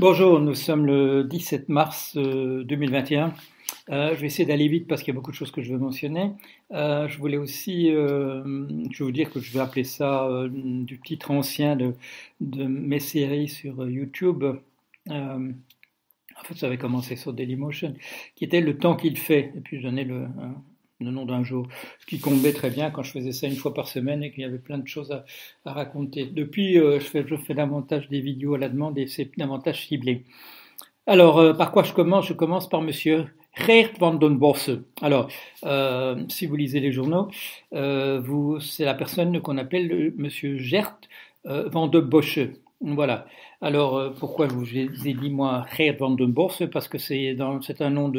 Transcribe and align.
Bonjour, 0.00 0.40
nous 0.40 0.54
sommes 0.54 0.86
le 0.86 1.22
17 1.22 1.68
mars 1.68 2.16
2021. 2.16 3.28
Euh, 3.28 3.30
euh, 3.92 4.14
je 4.16 4.20
vais 4.20 4.26
essayer 4.26 4.44
d'aller 4.44 4.66
vite 4.66 4.88
parce 4.88 5.04
qu'il 5.04 5.14
y 5.14 5.16
a 5.16 5.20
beaucoup 5.20 5.30
de 5.30 5.36
choses 5.36 5.52
que 5.52 5.62
je 5.62 5.72
veux 5.72 5.78
mentionner. 5.78 6.32
Euh, 6.72 7.06
je 7.06 7.16
voulais 7.16 7.36
aussi, 7.36 7.92
je 7.92 9.04
vous 9.04 9.12
dire 9.12 9.30
que 9.30 9.38
je 9.38 9.52
vais 9.52 9.60
appeler 9.60 9.84
ça 9.84 10.28
du 10.50 10.98
titre 10.98 11.30
ancien 11.30 11.76
de, 11.76 11.94
de, 12.40 12.64
mes 12.64 12.98
séries 12.98 13.46
sur 13.46 13.88
YouTube. 13.88 14.44
en 15.08 15.52
fait, 16.42 16.54
ça 16.56 16.66
avait 16.66 16.78
commencé 16.78 17.14
sur 17.14 17.32
Dailymotion, 17.32 17.94
qui 18.34 18.44
était 18.44 18.60
Le 18.60 18.76
temps 18.76 18.96
qu'il 18.96 19.16
fait. 19.16 19.52
Et 19.56 19.60
puis 19.60 19.78
je 19.78 19.84
donnais 19.84 20.04
le, 20.04 20.26
le 21.04 21.10
nom 21.10 21.24
d'un 21.24 21.42
jour, 21.42 21.66
ce 22.00 22.06
qui 22.06 22.18
tombait 22.18 22.52
très 22.52 22.70
bien 22.70 22.90
quand 22.90 23.02
je 23.02 23.12
faisais 23.12 23.32
ça 23.32 23.46
une 23.46 23.56
fois 23.56 23.74
par 23.74 23.88
semaine 23.88 24.22
et 24.22 24.32
qu'il 24.32 24.42
y 24.42 24.46
avait 24.46 24.58
plein 24.58 24.78
de 24.78 24.86
choses 24.86 25.12
à, 25.12 25.24
raconter. 25.64 26.26
Depuis, 26.26 26.78
euh, 26.78 26.98
je, 27.00 27.36
fais, 27.36 27.54
davantage 27.54 28.08
des 28.08 28.20
vidéos 28.20 28.54
à 28.54 28.58
la 28.58 28.68
demande 28.68 28.98
et 28.98 29.06
c'est 29.06 29.30
davantage 29.36 29.86
ciblé. 29.86 30.24
Alors, 31.06 31.38
euh, 31.38 31.52
par 31.52 31.70
quoi 31.72 31.82
je 31.82 31.92
commence? 31.92 32.26
Je 32.26 32.32
commence 32.32 32.68
par 32.68 32.80
Monsieur 32.80 33.26
Geert 33.54 33.92
van 34.00 34.14
den 34.14 34.36
Bosse. 34.36 34.70
Alors, 35.02 35.28
euh, 35.64 36.16
si 36.28 36.46
vous 36.46 36.56
lisez 36.56 36.80
les 36.80 36.92
journaux, 36.92 37.28
vous, 37.72 38.58
c'est 38.60 38.84
la 38.84 38.94
personne 38.94 39.40
qu'on 39.40 39.58
appelle 39.58 40.12
Monsieur 40.16 40.56
Gert 40.58 40.98
van 41.44 41.88
den 41.88 42.00
Bosse. 42.00 42.38
Voilà. 42.80 43.26
Alors, 43.60 43.96
euh, 43.96 44.10
pourquoi 44.10 44.48
je 44.48 44.54
vous 44.54 44.76
ai 44.76 44.88
dit, 44.88 45.30
moi, 45.30 45.64
Geert 45.74 45.96
van 45.98 46.10
den 46.10 46.32
Bosse 46.32 46.62
Parce 46.70 46.88
que 46.88 46.98
c'est 46.98 47.36
un 47.40 47.90
nom 47.90 48.12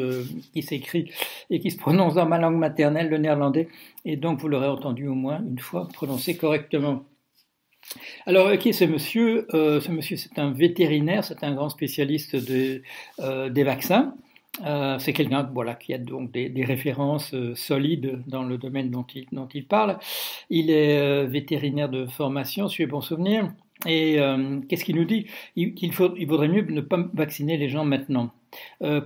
qui 0.52 0.62
s'écrit 0.62 1.10
et 1.50 1.60
qui 1.60 1.70
se 1.70 1.78
prononce 1.78 2.14
dans 2.14 2.26
ma 2.26 2.38
langue 2.38 2.56
maternelle, 2.56 3.08
le 3.08 3.18
néerlandais, 3.18 3.68
et 4.04 4.16
donc 4.16 4.40
vous 4.40 4.48
l'aurez 4.48 4.68
entendu 4.68 5.06
au 5.06 5.14
moins 5.14 5.40
une 5.40 5.58
fois 5.58 5.86
prononcé 5.92 6.36
correctement. 6.36 7.04
Alors, 8.26 8.56
qui 8.58 8.70
est 8.70 8.72
ce 8.72 8.84
monsieur? 8.84 9.46
Euh, 9.54 9.80
Ce 9.80 9.92
monsieur, 9.92 10.16
c'est 10.16 10.38
un 10.38 10.50
vétérinaire, 10.50 11.22
c'est 11.22 11.44
un 11.44 11.54
grand 11.54 11.68
spécialiste 11.68 12.34
de, 12.34 12.82
euh, 13.20 13.48
des 13.48 13.62
vaccins. 13.62 14.14
Euh, 14.64 14.98
c'est 14.98 15.12
quelqu'un 15.12 15.48
voilà, 15.52 15.74
qui 15.74 15.92
a 15.92 15.98
donc 15.98 16.32
des, 16.32 16.64
références 16.64 17.34
euh, 17.34 17.54
solides 17.54 18.22
dans 18.26 18.42
le 18.42 18.56
domaine 18.58 18.90
dont 18.90 19.04
il, 19.52 19.66
parle. 19.66 19.98
Il 20.50 20.70
est 20.70 20.98
euh, 20.98 21.26
vétérinaire 21.26 21.88
de 21.88 22.06
formation, 22.06 22.68
si 22.68 22.76
j'ai 22.78 22.86
bon 22.86 23.00
souvenir. 23.00 23.52
Et 23.84 24.18
qu'est-ce 24.68 24.84
qu'il 24.84 24.96
nous 24.96 25.04
dit? 25.04 25.26
Il 25.54 25.92
vaudrait 26.26 26.48
mieux 26.48 26.62
ne 26.62 26.80
pas 26.80 26.98
vacciner 27.12 27.58
les 27.58 27.68
gens 27.68 27.84
maintenant. 27.84 28.32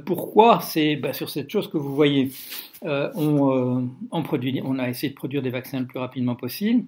pourquoi? 0.06 0.60
C'est 0.60 0.96
bah, 0.96 1.12
sur 1.12 1.28
cette 1.28 1.50
chose 1.50 1.68
que 1.68 1.76
vous 1.76 1.94
voyez. 1.94 2.30
On, 2.82 3.88
on, 4.10 4.22
produit, 4.22 4.60
on 4.64 4.78
a 4.78 4.88
essayé 4.88 5.10
de 5.10 5.16
produire 5.16 5.42
des 5.42 5.50
vaccins 5.50 5.80
le 5.80 5.86
plus 5.86 5.98
rapidement 5.98 6.36
possible. 6.36 6.84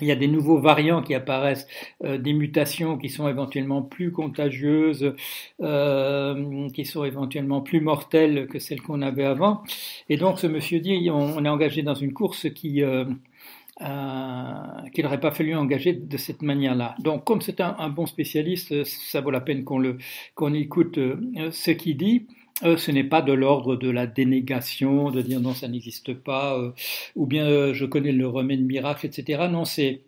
Il 0.00 0.06
y 0.06 0.12
a 0.12 0.16
des 0.16 0.28
nouveaux 0.28 0.58
variants 0.58 1.02
qui 1.02 1.14
apparaissent, 1.14 1.66
euh, 2.04 2.18
des 2.18 2.32
mutations 2.32 2.96
qui 2.96 3.08
sont 3.08 3.28
éventuellement 3.28 3.82
plus 3.82 4.12
contagieuses, 4.12 5.14
euh, 5.60 6.68
qui 6.70 6.84
sont 6.84 7.04
éventuellement 7.04 7.60
plus 7.60 7.80
mortelles 7.80 8.46
que 8.48 8.58
celles 8.58 8.80
qu'on 8.80 9.02
avait 9.02 9.24
avant. 9.24 9.62
Et 10.08 10.16
donc 10.16 10.38
ce 10.38 10.46
monsieur 10.46 10.80
dit, 10.80 11.10
on, 11.10 11.44
est 11.44 11.48
engagé 11.48 11.82
dans 11.82 11.94
une 11.94 12.12
course 12.12 12.48
qui 12.50 12.82
euh, 13.80 14.54
qu'il 14.92 15.04
n'aurait 15.04 15.20
pas 15.20 15.30
fallu 15.30 15.54
engager 15.54 15.92
de 15.92 16.16
cette 16.16 16.42
manière-là. 16.42 16.94
Donc, 16.98 17.24
comme 17.24 17.40
c'est 17.40 17.60
un, 17.60 17.88
bon 17.88 18.06
spécialiste, 18.06 18.84
ça 18.84 19.20
vaut 19.20 19.30
la 19.30 19.40
peine 19.40 19.64
qu'on 19.64 20.54
écoute 20.54 20.98
ce 21.50 21.70
qu'il 21.70 21.96
dit. 21.96 22.26
Euh, 22.62 22.76
ce 22.76 22.90
n'est 22.90 23.04
pas 23.04 23.22
de 23.22 23.32
l'ordre 23.32 23.76
de 23.76 23.88
la 23.88 24.06
dénégation, 24.06 25.10
de 25.10 25.22
dire 25.22 25.40
non, 25.40 25.54
ça 25.54 25.68
n'existe 25.68 26.12
pas, 26.12 26.58
euh, 26.58 26.72
ou 27.16 27.26
bien 27.26 27.46
euh, 27.46 27.72
je 27.72 27.86
connais 27.86 28.12
le 28.12 28.26
remède 28.26 28.60
miracle, 28.60 29.06
etc. 29.06 29.48
Non, 29.50 29.64
c'est 29.64 30.02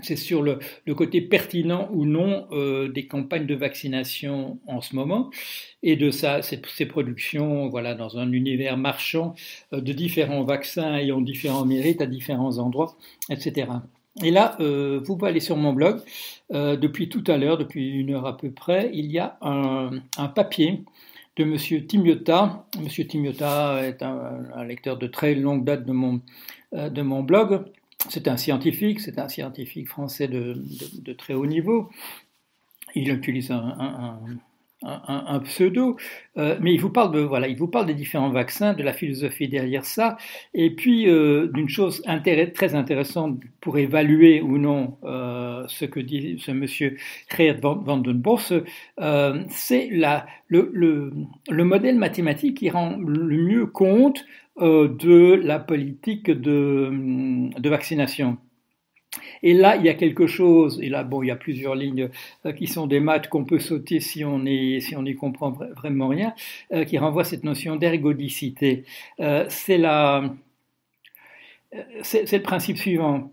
c'est 0.00 0.16
sur 0.16 0.42
le, 0.42 0.58
côté 0.94 1.20
pertinent 1.20 1.88
ou 1.92 2.04
non 2.04 2.48
des 2.88 3.06
campagnes 3.06 3.46
de 3.46 3.54
vaccination 3.54 4.58
en 4.66 4.80
ce 4.80 4.96
moment 4.96 5.30
et 5.82 5.96
de 5.96 6.10
sa, 6.10 6.42
ces 6.42 6.86
productions 6.86 7.68
voilà, 7.68 7.94
dans 7.94 8.18
un 8.18 8.32
univers 8.32 8.76
marchand 8.76 9.34
de 9.72 9.92
différents 9.92 10.44
vaccins 10.44 10.96
ayant 10.96 11.20
différents 11.20 11.64
mérites 11.64 12.00
à 12.00 12.06
différents 12.06 12.58
endroits, 12.58 12.96
etc. 13.30 13.68
Et 14.22 14.30
là, 14.30 14.56
vous 14.58 15.16
pouvez 15.16 15.30
aller 15.30 15.40
sur 15.40 15.56
mon 15.56 15.72
blog. 15.72 16.00
depuis 16.50 17.08
tout 17.08 17.24
à 17.26 17.36
l'heure, 17.36 17.58
depuis 17.58 17.90
une 17.90 18.14
heure 18.14 18.26
à 18.26 18.36
peu 18.36 18.50
près, 18.50 18.90
il 18.92 19.10
y 19.10 19.18
a 19.18 19.36
un, 19.42 19.90
un 20.16 20.28
papier 20.28 20.84
de 21.36 21.44
M. 21.44 21.86
Timiota. 21.86 22.66
M. 22.78 22.88
Timiota 22.88 23.86
est 23.86 24.02
un, 24.02 24.64
lecteur 24.64 24.98
de 24.98 25.06
très 25.06 25.34
longue 25.34 25.64
date 25.64 25.84
de 25.84 25.92
mon, 25.92 26.20
euh, 26.74 26.90
de 26.90 27.02
mon 27.02 27.22
blog. 27.22 27.64
C'est 28.08 28.28
un 28.28 28.36
scientifique, 28.36 29.00
c'est 29.00 29.18
un 29.18 29.28
scientifique 29.28 29.88
français 29.88 30.28
de, 30.28 31.12
très 31.12 31.34
haut 31.34 31.46
niveau. 31.46 31.90
Il 32.94 33.10
utilise 33.10 33.50
un, 33.50 34.20
pseudo, 35.44 35.96
euh, 36.36 36.56
mais 36.60 36.74
il 36.74 36.80
vous 36.80 36.90
parle 36.90 37.12
de 37.12 37.20
voilà, 37.20 37.48
il 37.48 37.56
vous 37.56 37.68
parle 37.68 37.86
des 37.86 37.94
différents 37.94 38.30
vaccins, 38.30 38.74
de 38.74 38.82
la 38.82 38.92
philosophie 38.92 39.48
derrière 39.48 39.84
ça, 39.84 40.16
et 40.54 40.70
puis 40.74 41.08
euh, 41.08 41.48
d'une 41.48 41.68
chose 41.68 42.02
très 42.54 42.74
intéressante 42.74 43.40
pour 43.60 43.78
évaluer 43.78 44.40
ou 44.40 44.58
non 44.58 44.98
euh, 45.04 45.64
ce 45.68 45.84
que 45.84 46.00
dit 46.00 46.38
ce 46.38 46.52
monsieur 46.52 46.96
Geert 47.34 47.60
van, 47.60 47.98
den 47.98 48.18
Bosch, 48.18 48.52
c'est 49.48 49.88
la 49.90 50.26
le, 50.48 50.70
le, 50.72 51.12
le, 51.48 51.64
modèle 51.64 51.98
mathématique 51.98 52.58
qui 52.58 52.70
rend 52.70 52.96
le 52.98 53.36
mieux 53.36 53.66
compte 53.66 54.24
de 54.58 55.40
la 55.42 55.58
politique 55.58 56.30
de, 56.30 56.90
de 57.58 57.68
vaccination. 57.70 58.36
Et 59.42 59.54
là, 59.54 59.76
il 59.76 59.84
y 59.84 59.88
a 59.88 59.94
quelque 59.94 60.26
chose, 60.26 60.80
et 60.82 60.88
là, 60.88 61.04
bon, 61.04 61.22
il 61.22 61.26
y 61.26 61.30
a 61.30 61.36
plusieurs 61.36 61.74
lignes 61.74 62.08
euh, 62.46 62.52
qui 62.52 62.66
sont 62.66 62.86
des 62.86 63.00
maths 63.00 63.28
qu'on 63.28 63.44
peut 63.44 63.58
sauter 63.58 64.00
si 64.00 64.24
on 64.24 64.38
n'y 64.38 65.14
comprend 65.18 65.50
vraiment 65.50 66.08
rien, 66.08 66.34
euh, 66.72 66.84
qui 66.84 66.98
renvoie 66.98 67.24
cette 67.24 67.44
notion 67.44 67.76
d'ergodicité. 67.76 68.84
Euh, 69.20 69.44
c'est 69.48 69.78
le 69.78 70.28
principe 72.42 72.76
suivant. 72.78 73.30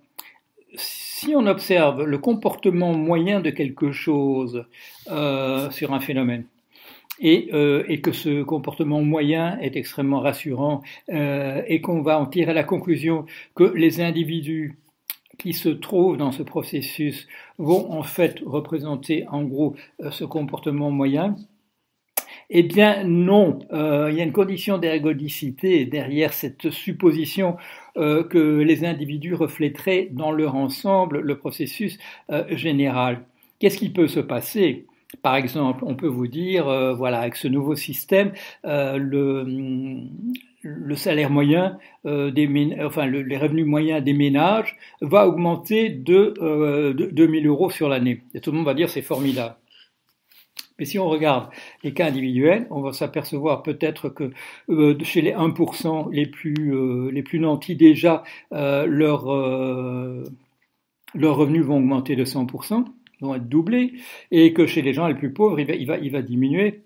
Si 0.75 1.33
on 1.35 1.47
observe 1.47 2.03
le 2.05 2.17
comportement 2.17 2.93
moyen 2.93 3.39
de 3.41 3.49
quelque 3.49 3.91
chose 3.91 4.65
sur 5.07 5.93
un 5.93 5.99
phénomène, 5.99 6.45
et, 7.21 7.49
que 8.01 8.13
ce 8.13 8.43
comportement 8.43 9.01
moyen 9.01 9.59
est 9.59 9.75
extrêmement 9.75 10.21
rassurant 10.21 10.81
et 11.09 11.81
qu'on 11.81 12.01
va 12.01 12.17
en 12.17 12.27
tirer 12.27 12.53
la 12.53 12.63
conclusion 12.63 13.25
que 13.55 13.65
les 13.65 13.99
individus 13.99 14.77
qui 15.39 15.53
se 15.53 15.69
trouvent 15.69 16.17
dans 16.17 16.31
ce 16.31 16.43
processus 16.43 17.27
vont 17.57 17.91
en 17.91 18.03
fait 18.03 18.43
représenter 18.45 19.25
en 19.29 19.43
gros 19.43 19.75
euh, 20.01 20.11
ce 20.11 20.25
comportement 20.25 20.91
moyen. 20.91 21.35
Eh 22.51 22.63
bien 22.63 23.03
non, 23.03 23.59
euh, 23.71 24.09
il 24.11 24.17
y 24.17 24.21
a 24.21 24.23
une 24.23 24.31
condition 24.31 24.77
d'ergodicité 24.77 25.85
derrière 25.85 26.33
cette 26.33 26.69
supposition 26.69 27.57
euh, 27.97 28.23
que 28.23 28.59
les 28.59 28.85
individus 28.85 29.33
reflèteraient 29.33 30.09
dans 30.11 30.31
leur 30.31 30.55
ensemble 30.55 31.19
le 31.19 31.37
processus 31.37 31.97
général. 32.49 33.21
Qu'est-ce 33.59 33.77
qui 33.77 33.89
peut 33.89 34.07
se 34.07 34.19
passer? 34.19 34.85
Par 35.21 35.35
exemple, 35.35 35.83
on 35.85 35.95
peut 35.95 36.07
vous 36.07 36.27
dire, 36.27 36.65
voilà, 36.95 37.19
avec 37.19 37.35
ce 37.35 37.47
nouveau 37.47 37.75
système, 37.75 38.31
le, 38.63 39.43
le 40.61 40.95
salaire 40.95 41.29
moyen 41.29 41.77
euh, 42.05 42.31
des 42.31 42.47
enfin 42.83 43.07
les 43.07 43.37
revenus 43.37 43.65
moyens 43.65 44.03
des 44.03 44.13
ménages 44.13 44.77
va 45.01 45.27
augmenter 45.27 45.89
de, 45.89 46.33
euh, 46.41 46.93
2000 46.93 47.47
euros 47.47 47.69
sur 47.69 47.89
l'année. 47.89 48.23
Et 48.33 48.41
tout 48.41 48.51
le 48.51 48.57
monde 48.57 48.65
va 48.65 48.73
dire 48.73 48.89
c'est 48.89 49.01
formidable. 49.01 49.55
Mais 50.79 50.85
si 50.85 50.97
on 50.97 51.09
regarde 51.09 51.49
les 51.83 51.93
cas 51.93 52.07
individuels, 52.07 52.65
on 52.69 52.81
va 52.81 52.93
s'apercevoir 52.93 53.63
peut-être 53.63 54.09
que 54.09 54.31
euh, 54.69 54.97
chez 55.03 55.21
les 55.21 55.33
1% 55.33 56.09
les 56.11 56.25
plus, 56.25 56.73
euh, 56.73 57.11
les 57.11 57.21
plus 57.21 57.39
nantis 57.39 57.75
déjà, 57.75 58.23
euh, 58.53 58.85
leurs 58.85 59.25
leurs 61.15 61.35
revenus 61.35 61.63
vont 61.63 61.77
augmenter 61.77 62.15
de 62.15 62.23
100%, 62.23 62.85
vont 63.21 63.35
être 63.35 63.49
doublés, 63.49 63.93
et 64.31 64.53
que 64.53 64.67
chez 64.67 64.81
les 64.81 64.93
gens 64.93 65.07
les 65.07 65.15
plus 65.15 65.33
pauvres, 65.33 65.59
il 65.59 65.65
va, 65.65 65.73
il 65.73 65.87
va, 65.87 65.97
il 65.97 66.11
va 66.11 66.21
diminuer 66.21 66.83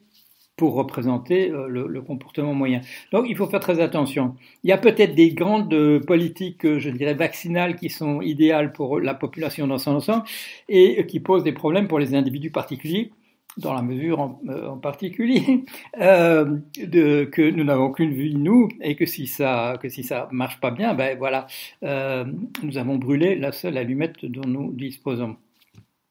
pour 0.55 0.75
représenter 0.75 1.49
euh, 1.49 1.67
le, 1.67 2.01
comportement 2.01 2.53
moyen. 2.53 2.81
Donc 3.11 3.25
il 3.27 3.35
faut 3.35 3.47
faire 3.47 3.59
très 3.59 3.79
attention. 3.79 4.35
Il 4.63 4.69
y 4.69 4.73
a 4.73 4.77
peut-être 4.77 5.15
des 5.15 5.33
grandes 5.33 5.73
euh, 5.73 5.99
politiques, 5.99 6.65
euh, 6.65 6.79
je 6.79 6.89
dirais, 6.89 7.15
vaccinales 7.15 7.75
qui 7.75 7.89
sont 7.89 8.21
idéales 8.21 8.71
pour 8.71 8.99
la 8.99 9.13
population 9.15 9.67
dans 9.67 9.79
son 9.79 9.95
ensemble 9.95 10.23
et 10.69 11.05
qui 11.07 11.19
posent 11.19 11.43
des 11.43 11.53
problèmes 11.53 11.87
pour 11.87 11.99
les 11.99 12.13
individus 12.13 12.51
particuliers 12.51 13.11
dans 13.57 13.73
la 13.73 13.83
mesure 13.83 14.19
en, 14.19 14.77
particulier 14.81 15.63
que 15.95 17.49
nous 17.51 17.63
n'avons 17.63 17.91
qu'une 17.91 18.11
vie 18.11 18.33
nous 18.35 18.67
et 18.81 18.95
que 18.95 19.05
si 19.05 19.27
ça 19.27 19.77
que 19.79 19.89
si 19.89 20.01
ça 20.01 20.27
marche 20.31 20.59
pas 20.59 20.71
bien, 20.71 20.95
ben 20.95 21.15
voilà, 21.19 21.45
nous 21.83 22.77
avons 22.79 22.95
brûlé 22.95 23.35
la 23.35 23.51
seule 23.51 23.77
allumette 23.77 24.25
dont 24.25 24.47
nous 24.47 24.71
disposons. 24.71 25.35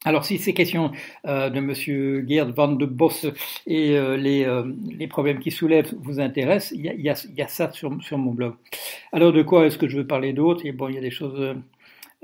Alors, 0.05 0.25
si 0.25 0.39
ces 0.39 0.53
questions 0.53 0.91
euh, 1.27 1.49
de 1.49 1.59
M. 1.59 2.27
Geert 2.29 2.53
van 2.53 2.73
de 2.73 2.87
Boss 2.87 3.27
et 3.67 3.97
euh, 3.97 4.17
les, 4.17 4.45
euh, 4.45 4.65
les, 4.91 5.07
problèmes 5.07 5.39
qu'il 5.39 5.53
soulève 5.53 5.95
vous 6.01 6.19
intéressent, 6.19 6.73
il 6.73 6.85
y 6.85 7.09
a, 7.11 7.49
ça 7.49 7.71
sur, 7.73 8.19
mon 8.19 8.33
blog. 8.33 8.55
Alors, 9.13 9.33
de 9.33 9.43
quoi 9.43 9.67
est-ce 9.67 9.79
que 9.79 9.89
je 9.89 9.99
veux 9.99 10.07
parler 10.07 10.33
d'autre? 10.33 10.67
Et 10.67 10.73
bon, 10.73 10.89
il 10.89 10.97
y 10.97 10.99
a 10.99 11.03
des 11.03 11.11
choses 11.11 11.57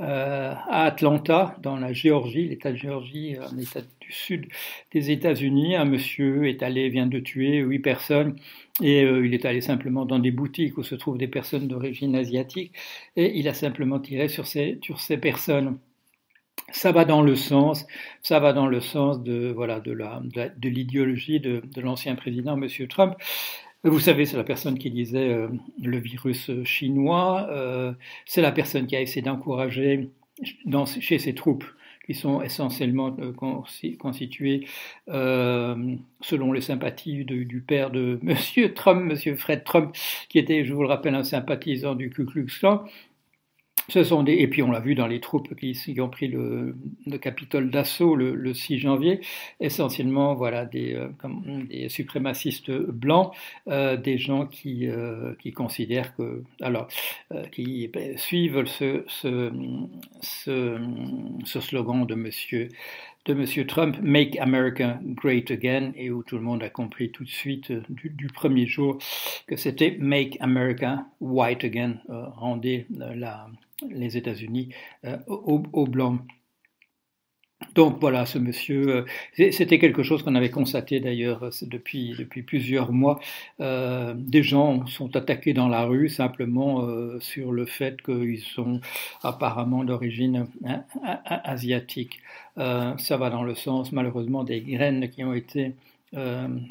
à 0.00 0.84
Atlanta, 0.84 1.56
dans 1.60 1.76
la 1.76 1.92
Géorgie, 1.92 2.48
l'État 2.48 2.70
de 2.70 2.76
Géorgie, 2.76 3.36
un 3.36 3.58
État 3.58 3.80
du 4.00 4.12
sud 4.12 4.46
des 4.92 5.10
États-Unis. 5.10 5.74
Un 5.74 5.86
monsieur 5.86 6.48
est 6.48 6.62
allé, 6.62 6.88
vient 6.88 7.06
de 7.06 7.18
tuer 7.18 7.58
huit 7.58 7.80
personnes, 7.80 8.36
et 8.80 9.02
il 9.02 9.34
est 9.34 9.44
allé 9.44 9.60
simplement 9.60 10.04
dans 10.04 10.20
des 10.20 10.30
boutiques 10.30 10.78
où 10.78 10.84
se 10.84 10.94
trouvent 10.94 11.18
des 11.18 11.26
personnes 11.26 11.66
d'origine 11.66 12.14
asiatique, 12.14 12.72
et 13.16 13.38
il 13.38 13.48
a 13.48 13.54
simplement 13.54 13.98
tiré 13.98 14.28
sur 14.28 14.46
ces 14.46 14.78
personnes 15.20 15.78
ça 16.72 16.92
va 16.92 17.04
dans 17.04 17.22
le 17.22 17.36
sens, 17.36 17.86
ça 18.22 18.40
va 18.40 18.52
dans 18.52 18.66
le 18.66 18.80
sens 18.80 19.22
de 19.22 19.52
voilà 19.54 19.80
de 19.80 19.92
la 19.92 20.20
de 20.20 20.68
l'idéologie 20.68 21.40
de, 21.40 21.62
de 21.74 21.80
l'ancien 21.80 22.14
président 22.14 22.56
Monsieur 22.56 22.88
Trump. 22.88 23.14
Vous 23.84 24.00
savez, 24.00 24.26
c'est 24.26 24.36
la 24.36 24.44
personne 24.44 24.76
qui 24.76 24.90
disait 24.90 25.28
euh, 25.28 25.48
le 25.80 25.98
virus 25.98 26.50
chinois. 26.64 27.46
Euh, 27.50 27.92
c'est 28.26 28.42
la 28.42 28.50
personne 28.50 28.86
qui 28.86 28.96
a 28.96 29.00
essayé 29.00 29.22
d'encourager 29.22 30.10
chez 31.00 31.18
ses 31.18 31.34
troupes 31.34 31.64
qui 32.04 32.14
sont 32.14 32.40
essentiellement 32.40 33.14
euh, 33.20 33.32
constituées 33.98 34.66
selon 35.06 36.52
les 36.52 36.60
sympathies 36.60 37.24
du 37.24 37.60
père 37.60 37.90
de 37.90 38.18
Monsieur 38.22 38.74
Trump, 38.74 39.04
Monsieur 39.04 39.36
Fred 39.36 39.62
Trump, 39.62 39.94
qui 40.28 40.38
était, 40.38 40.64
je 40.64 40.72
vous 40.74 40.82
le 40.82 40.88
rappelle, 40.88 41.14
un 41.14 41.24
sympathisant 41.24 41.94
du 41.94 42.10
Ku 42.10 42.24
Klux 42.24 42.46
Klan. 42.46 42.84
Ce 43.90 44.04
sont 44.04 44.22
des, 44.22 44.34
et 44.34 44.48
puis 44.48 44.62
on 44.62 44.70
l'a 44.70 44.80
vu 44.80 44.94
dans 44.94 45.06
les 45.06 45.18
troupes 45.18 45.54
qui, 45.54 45.98
ont 45.98 46.10
pris 46.10 46.28
le, 46.28 46.76
Capitole 47.22 47.70
d'assaut 47.70 48.16
le, 48.16 48.52
6 48.52 48.78
janvier, 48.78 49.20
essentiellement 49.60 50.34
voilà 50.34 50.66
des, 50.66 50.94
euh, 50.94 51.88
suprémacistes 51.88 52.70
blancs, 52.70 53.34
euh, 53.68 53.96
des 53.96 54.18
gens 54.18 54.46
qui, 54.46 54.86
euh, 54.86 55.32
qui 55.40 55.52
considèrent 55.52 56.14
que, 56.16 56.42
alors, 56.60 56.88
qui 57.50 57.90
suivent 58.16 58.66
ce, 58.66 59.04
ce, 60.20 60.80
slogan 61.60 62.06
de 62.06 62.14
Monsieur 62.14 62.68
de 63.24 63.34
Monsieur 63.34 63.66
Trump, 63.66 63.98
Make 64.00 64.38
America 64.38 64.98
Great 65.02 65.50
Again, 65.50 65.92
et 65.96 66.10
où 66.10 66.22
tout 66.22 66.36
le 66.36 66.42
monde 66.42 66.62
a 66.62 66.70
compris 66.70 67.10
tout 67.10 67.24
de 67.24 67.28
suite 67.28 67.70
du, 67.90 68.08
du 68.08 68.28
premier 68.28 68.66
jour 68.66 68.96
que 69.46 69.56
c'était 69.56 69.98
Make 69.98 70.38
America 70.40 71.04
White 71.20 71.64
Again, 71.64 72.00
rendez 72.08 72.86
la 72.88 73.48
les 73.90 74.16
États-Unis 74.16 74.70
euh, 75.04 75.16
aux, 75.26 75.86
Blancs. 75.86 76.20
Donc 77.74 77.98
voilà, 78.00 78.24
ce 78.24 78.38
monsieur, 78.38 79.04
euh, 79.38 79.50
c'était 79.52 79.78
quelque 79.78 80.02
chose 80.02 80.22
qu'on 80.22 80.34
avait 80.36 80.50
constaté 80.50 81.00
d'ailleurs 81.00 81.42
euh, 81.44 81.50
depuis, 81.62 82.14
plusieurs 82.46 82.92
mois. 82.92 83.20
des 83.58 84.42
gens 84.42 84.86
sont 84.86 85.14
attaqués 85.16 85.54
dans 85.54 85.68
la 85.68 85.84
rue 85.84 86.08
simplement 86.08 86.88
sur 87.20 87.52
le 87.52 87.66
fait 87.66 88.00
qu'ils 88.02 88.40
sont 88.40 88.80
apparemment 89.22 89.84
d'origine 89.84 90.46
hein, 90.64 90.84
asiatique. 91.26 92.20
ça 92.56 93.16
va 93.16 93.30
dans 93.30 93.42
le 93.42 93.54
sens 93.54 93.92
malheureusement 93.92 94.44
des 94.44 94.60
graines 94.60 95.08
qui 95.10 95.24
ont 95.24 95.34
été 95.34 95.74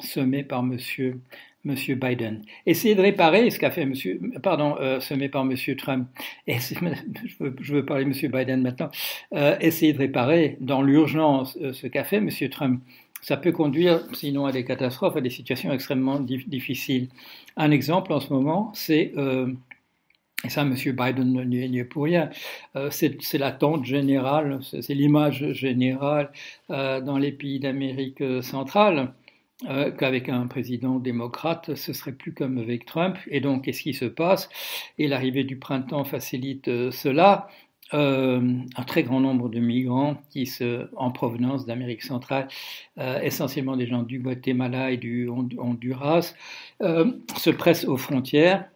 semées 0.00 0.42
par 0.42 0.62
monsieur 0.62 1.20
Monsieur 1.68 1.96
Biden. 1.96 2.42
Essayez 2.64 2.94
de 2.94 3.02
réparer 3.02 3.50
ce 3.50 3.58
qu'a 3.58 3.70
fait 3.70 3.84
Monsieur, 3.84 4.18
pardon, 4.42 4.76
euh, 4.80 5.00
Monsieur 5.44 5.76
Trump. 5.76 6.08
je, 6.48 7.72
veux, 7.72 7.84
parler 7.84 8.04
de 8.04 8.08
Monsieur 8.08 8.28
Biden 8.30 8.62
maintenant. 8.62 8.90
Euh, 9.34 9.54
essayez 9.60 9.92
de 9.92 9.98
réparer 9.98 10.56
dans 10.60 10.80
l'urgence 10.80 11.58
euh, 11.60 11.74
ce 11.74 11.86
qu'a 11.86 12.04
fait 12.04 12.22
Monsieur 12.22 12.48
Trump. 12.48 12.82
Ça 13.20 13.36
peut 13.36 13.52
conduire, 13.52 14.00
sinon 14.14 14.46
à 14.46 14.52
des 14.52 14.64
catastrophes, 14.64 15.16
à 15.16 15.20
des 15.20 15.30
situations 15.30 15.70
extrêmement 15.70 16.20
difficiles. 16.20 17.08
Un 17.56 17.70
exemple 17.70 18.14
en 18.14 18.20
ce 18.20 18.32
moment, 18.32 18.70
c'est 18.74 19.12
euh, 19.18 19.52
et 20.44 20.50
ça, 20.50 20.62
M. 20.62 20.72
Biden 20.72 21.44
n'y 21.44 21.78
est 21.80 21.84
pour 21.84 22.04
rien. 22.04 22.30
c'est 22.90 23.38
l'attente 23.38 23.84
générale, 23.84 24.60
c'est 24.62 24.94
l'image 24.94 25.52
générale 25.52 26.30
dans 26.68 27.18
les 27.18 27.32
pays 27.32 27.58
d'Amérique 27.58 28.22
centrale 28.40 29.12
euh, 29.66 29.90
qu'avec 29.90 30.28
un 30.28 30.46
président 30.46 31.00
démocrate, 31.00 31.74
ce 31.74 31.92
serait 31.92 32.12
plus 32.12 32.32
comme 32.32 32.58
avec 32.58 32.86
Trump. 32.86 33.18
Et 33.28 33.40
donc, 33.40 33.64
qu'est-ce 33.64 33.82
qui 33.82 33.92
se 33.92 34.04
passe? 34.04 34.48
Et 34.98 35.08
l'arrivée 35.08 35.42
du 35.42 35.56
printemps 35.56 36.04
facilite 36.04 36.68
euh, 36.68 36.92
cela. 36.92 37.48
Euh, 37.92 38.40
un 38.76 38.84
très 38.84 39.02
grand 39.02 39.18
nombre 39.18 39.48
de 39.48 39.58
migrants 39.58 40.22
qui 40.30 40.46
se, 40.46 40.88
en 40.94 41.10
provenance 41.10 41.66
d'Amérique 41.66 42.02
centrale, 42.02 42.46
essentiellement 42.98 43.76
des 43.76 43.86
gens 43.86 44.02
du 44.02 44.20
Guatemala 44.20 44.92
et 44.92 44.98
du 44.98 45.28
Honduras, 45.28 46.34
se 46.80 47.50
pressent 47.50 47.86
aux 47.86 47.96
frontières. 47.96 48.68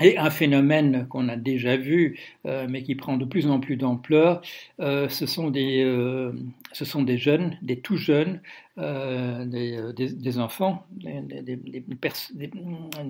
Et 0.00 0.18
un 0.18 0.30
phénomène 0.30 1.06
qu'on 1.08 1.28
a 1.28 1.36
déjà 1.36 1.76
vu, 1.76 2.16
mais 2.44 2.84
qui 2.84 2.94
prend 2.94 3.16
de 3.16 3.24
plus 3.24 3.48
en 3.48 3.58
plus 3.58 3.76
d'ampleur, 3.76 4.40
ce, 4.78 5.08
ce 5.08 5.26
sont 5.26 5.50
des 5.50 7.18
jeunes, 7.18 7.58
des 7.60 7.80
tout 7.80 7.96
jeunes, 7.96 8.40
euh, 8.78 9.44
euh, 9.52 9.92
des, 9.92 10.38
enfants, 10.38 10.86
une 11.04 11.28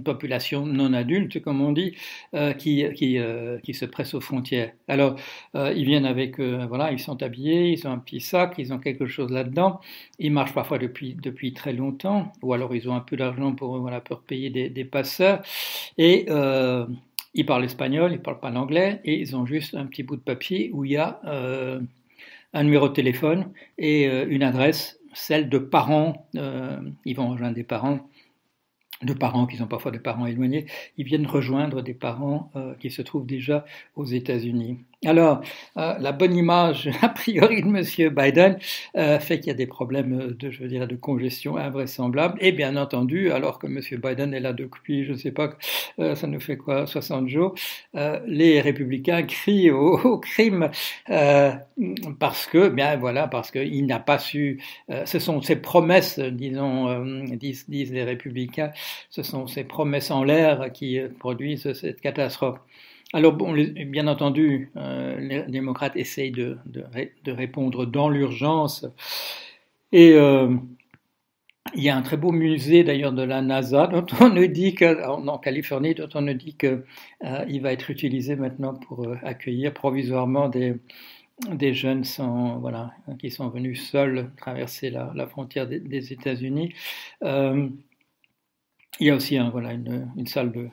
population 0.04 0.66
non 0.66 0.92
adulte, 0.92 1.40
comme 1.40 1.60
on 1.60 1.70
dit, 1.70 1.94
euh, 2.34 2.52
qui, 2.52 2.84
qui, 2.94 3.74
se 3.74 3.84
pressent 3.84 4.14
aux 4.14 4.20
frontières. 4.20 4.72
Alors, 4.88 5.14
ils 5.54 5.84
viennent 5.84 6.06
avec, 6.06 6.40
voilà, 6.40 6.90
ils 6.90 6.98
sont 6.98 7.22
habillés, 7.22 7.70
ils 7.70 7.86
ont 7.86 7.92
un 7.92 7.98
petit 7.98 8.20
sac, 8.20 8.54
ils 8.58 8.72
ont 8.72 8.80
quelque 8.80 9.06
chose 9.06 9.30
là-dedans, 9.30 9.80
ils 10.18 10.32
marchent 10.32 10.54
parfois 10.54 10.78
depuis, 10.78 11.14
depuis 11.14 11.52
très 11.52 11.72
longtemps, 11.72 12.32
ou 12.42 12.54
alors 12.54 12.74
ils 12.74 12.88
ont 12.88 12.96
un 12.96 13.00
peu 13.00 13.16
d'argent 13.16 13.54
pour, 13.54 13.78
voilà, 13.78 14.00
pour 14.00 14.22
payer 14.22 14.50
des, 14.50 14.84
passeurs, 14.84 15.42
et 15.96 16.26
ils 17.34 17.46
parlent 17.46 17.64
espagnol, 17.64 18.12
ils 18.12 18.20
parlent 18.20 18.40
pas 18.40 18.50
l'anglais, 18.50 19.00
et 19.04 19.20
ils 19.20 19.36
ont 19.36 19.46
juste 19.46 19.76
un 19.76 19.86
petit 19.86 20.02
bout 20.02 20.16
de 20.16 20.22
papier 20.22 20.70
où 20.72 20.84
il 20.84 20.92
y 20.92 20.96
a 20.96 21.20
un 22.54 22.64
numéro 22.64 22.88
de 22.88 22.94
téléphone 22.94 23.52
et 23.78 24.06
une 24.06 24.42
adresse 24.42 24.98
celle 25.12 25.48
de 25.48 25.58
parents, 25.58 26.28
ils 26.34 27.14
vont 27.14 27.30
rejoindre 27.30 27.54
des 27.54 27.64
parents, 27.64 28.00
de 29.02 29.12
parents 29.12 29.46
qui 29.46 29.56
sont 29.56 29.66
parfois 29.66 29.90
des 29.90 29.98
parents 29.98 30.26
éloignés, 30.26 30.66
ils 30.96 31.04
viennent 31.04 31.26
rejoindre 31.26 31.82
des 31.82 31.94
parents 31.94 32.50
euh, 32.56 32.74
qui 32.76 32.90
se 32.90 33.02
trouvent 33.02 33.26
déjà 33.26 33.64
aux 33.96 34.04
États-Unis. 34.04 34.78
Alors, 35.04 35.40
euh, 35.78 35.94
la 35.99 36.12
bonne 36.12 36.37
image, 36.37 36.88
a 37.02 37.08
priori, 37.08 37.60
de 37.62 37.66
M. 37.66 38.14
Biden 38.14 38.58
euh, 38.96 39.19
fait 39.19 39.40
qu'il 39.40 39.49
y 39.49 39.50
a 39.50 39.54
des 39.54 39.66
problèmes 39.66 40.37
de, 40.38 40.50
je 40.50 40.62
veux 40.62 40.69
dire, 40.69 40.87
de 40.87 40.94
congestion 40.94 41.56
invraisemblables. 41.56 42.38
Et 42.40 42.52
bien 42.52 42.76
entendu, 42.76 43.32
alors 43.32 43.58
que 43.58 43.66
M. 43.66 43.81
Biden 44.00 44.32
est 44.32 44.38
là 44.38 44.52
depuis, 44.52 45.04
je 45.04 45.12
ne 45.12 45.16
sais 45.16 45.32
pas, 45.32 45.56
euh, 45.99 46.14
ça 46.14 46.28
nous 46.28 46.38
fait 46.38 46.56
quoi, 46.56 46.87
60 46.87 47.28
jours, 47.28 47.54
les 48.26 48.60
républicains 48.60 49.25
crient 49.25 49.70
au, 49.70 50.19
crime 50.22 50.70
parce 52.20 52.46
que, 52.46 52.69
bien 52.69 52.96
voilà, 52.96 53.26
parce 53.26 53.50
qu'il 53.50 53.87
n'a 53.87 53.98
pas 53.98 54.19
su, 54.19 54.62
ce 55.05 55.19
sont 55.19 55.43
ces 55.43 55.56
promesses, 55.56 56.19
disons, 56.19 57.05
disent, 57.36 57.69
disent 57.69 57.93
les 57.93 58.05
républicains, 58.05 58.70
ce 59.10 59.22
sont 59.22 59.46
ces 59.46 59.65
promesses 59.65 60.10
en 60.10 60.22
l'air 60.22 60.70
qui 60.72 61.00
produisent 61.19 61.72
cette 61.72 62.00
catastrophe. 62.00 62.58
Alors, 63.14 63.34
bien 63.34 64.06
entendu, 64.06 64.70
euh, 64.76 65.19
les 65.20 65.42
démocrates 65.42 65.96
essayent 65.96 66.31
de, 66.31 66.56
répondre 67.26 67.84
dans 67.84 68.08
l'urgence. 68.08 68.86
Et 69.92 70.12
euh, 70.12 70.56
il 71.74 71.82
y 71.82 71.90
a 71.90 71.96
un 71.96 72.00
très 72.00 72.16
beau 72.16 72.32
musée 72.32 72.84
d'ailleurs 72.84 73.12
de 73.12 73.22
la 73.22 73.42
NASA 73.42 73.86
dont 73.92 74.06
on 74.20 74.31
nous 74.31 74.46
dit 74.46 74.74
que, 74.74 75.06
en 75.06 75.38
Californie, 75.38 75.94
dont 75.94 76.08
on 76.14 76.22
nous 76.22 76.34
dit 76.34 76.56
qu'il 76.56 76.84
euh, 77.24 77.60
va 77.60 77.72
être 77.72 77.90
utilisé 77.90 78.34
maintenant 78.34 78.74
pour 78.74 79.06
accueillir 79.22 79.74
provisoirement 79.74 80.48
des, 80.48 80.81
jeunes 81.74 82.04
qui 83.19 83.31
sont 83.31 83.48
venus 83.50 83.90
seuls 83.90 84.31
traverser 84.38 84.88
la, 84.88 85.26
frontière 85.26 85.66
des 85.66 86.12
États-Unis. 86.14 86.72
Il 89.01 89.06
y 89.06 89.11
a 89.11 89.15
aussi 89.15 89.37
une, 89.37 90.27
salle 90.27 90.53
de, 90.53 90.69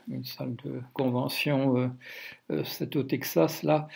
convention, 0.94 1.78
euh, 1.78 1.88
euh 2.52 2.64
c'est 2.66 2.96
au 2.96 3.04
Texas 3.04 3.64
là. 3.64 3.88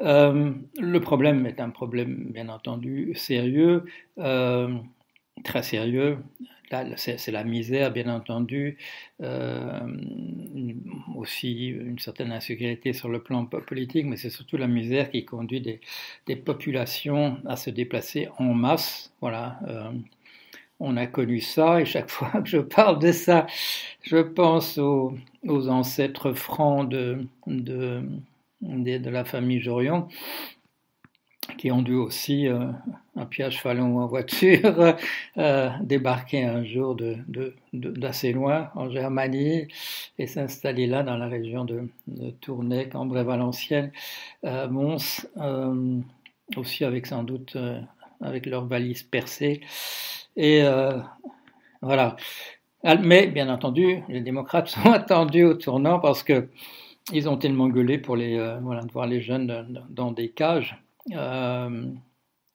Euh, 0.00 0.52
le 0.78 1.00
problème 1.00 1.46
est 1.46 1.60
un 1.60 1.70
problème 1.70 2.30
bien 2.32 2.48
entendu 2.48 3.12
sérieux, 3.14 3.84
très 4.16 5.62
sérieux. 5.62 6.18
c'est 6.96 7.30
la 7.32 7.44
misère, 7.44 7.92
bien 7.92 8.08
entendu, 8.08 8.78
aussi 11.16 11.68
une 11.68 11.98
certaine 11.98 12.32
insécurité 12.32 12.92
sur 12.92 13.08
le 13.08 13.22
plan 13.22 13.46
politique, 13.46 14.06
mais 14.06 14.16
c'est 14.16 14.30
surtout 14.30 14.56
la 14.56 14.68
misère 14.68 15.10
qui 15.10 15.24
conduit 15.24 15.60
des, 15.60 15.80
des, 16.26 16.36
populations 16.36 17.38
à 17.46 17.56
se 17.56 17.70
déplacer 17.70 18.28
en 18.38 18.54
masse. 18.54 19.12
Voilà 19.20 19.60
on 20.80 20.96
a 20.96 21.06
connu 21.06 21.40
ça, 21.40 21.80
et 21.80 21.84
chaque 21.84 22.10
fois 22.10 22.42
que 22.42 22.48
je 22.48 22.58
parle 22.58 22.98
de 22.98 23.12
ça, 23.12 23.46
je 24.02 24.18
pense 24.18 24.78
aux, 24.78 25.14
ancêtres 25.46 26.32
francs 26.32 26.88
de, 26.88 27.26
de, 27.46 28.02
de, 28.60 29.10
la 29.10 29.24
famille 29.24 29.60
Jorion. 29.60 30.08
qui 31.58 31.70
ont 31.70 31.82
dû 31.82 31.94
aussi, 31.94 32.48
euh, 32.48 32.70
un 33.16 33.26
piège 33.26 33.60
fallon 33.60 33.98
en 33.98 34.06
voiture, 34.06 34.96
euh, 35.38 35.70
débarquer 35.82 36.44
un 36.44 36.64
jour 36.64 36.96
d'assez 37.72 38.32
loin, 38.32 38.70
en 38.74 38.90
Germanie, 38.90 39.68
et 40.18 40.26
s'installer 40.26 40.86
là, 40.86 41.02
dans 41.02 41.16
la 41.16 41.28
région 41.28 41.64
de, 41.64 41.88
Tournai, 42.40 42.88
Cambrai, 42.88 43.24
Valenciennes, 43.24 43.92
euh, 44.44 44.68
Mons, 44.68 45.26
aussi 46.56 46.84
avec 46.84 47.06
sans 47.06 47.22
doute, 47.22 47.56
avec 48.20 48.46
leurs 48.46 48.66
valises 48.66 49.02
percées. 49.02 49.60
Et 50.36 50.62
voilà. 51.80 52.16
Mais 52.84 53.26
bien 53.26 53.48
entendu, 53.48 54.02
les 54.08 54.20
démocrates 54.20 54.68
sont 54.68 54.92
attendus 54.92 55.44
au 55.44 55.54
tournant 55.54 55.98
parce 55.98 56.22
que 56.22 56.48
ils 57.12 57.28
ont 57.28 57.36
tellement 57.36 57.68
gueulé 57.68 57.98
pour 57.98 58.16
les, 58.16 58.36
voilà, 58.62 58.82
de 58.82 58.92
voir 58.92 59.06
les 59.06 59.20
jeunes 59.20 59.84
dans 59.90 60.12
des 60.12 60.30
cages 60.30 60.82
euh, 61.10 61.92